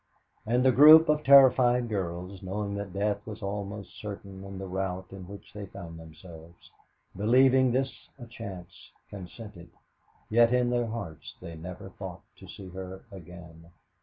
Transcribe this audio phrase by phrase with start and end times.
[0.47, 5.05] And the group of terrified girls, knowing that death was almost certain in the rout
[5.11, 6.71] in which they found themselves,
[7.15, 9.69] believing this a chance, consented,
[10.27, 13.67] yet in their hearts they never thought to see her again.